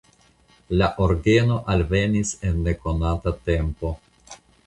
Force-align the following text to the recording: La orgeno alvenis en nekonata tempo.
La 0.81 0.87
orgeno 1.07 1.57
alvenis 1.75 2.31
en 2.51 2.57
nekonata 2.69 3.35
tempo. 3.51 3.93